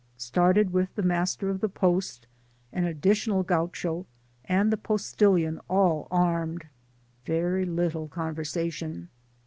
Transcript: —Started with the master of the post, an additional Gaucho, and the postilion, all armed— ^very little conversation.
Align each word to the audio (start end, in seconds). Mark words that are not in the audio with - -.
—Started 0.31 0.73
with 0.73 0.95
the 0.95 1.03
master 1.03 1.51
of 1.51 1.59
the 1.61 1.69
post, 1.69 2.25
an 2.73 2.85
additional 2.85 3.43
Gaucho, 3.43 4.07
and 4.45 4.73
the 4.73 4.77
postilion, 4.77 5.59
all 5.69 6.07
armed— 6.09 6.65
^very 7.27 7.67
little 7.71 8.07
conversation. 8.07 9.09